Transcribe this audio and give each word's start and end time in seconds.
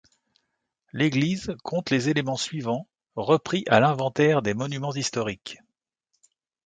L'église 0.93 1.55
compte 1.63 1.91
les 1.91 2.09
éléments 2.09 2.35
suivants 2.35 2.87
repris 3.15 3.65
à 3.67 3.79
l'inventaire 3.79 4.41
des 4.41 4.55
monuments 4.55 4.95
historiques. 4.95 5.59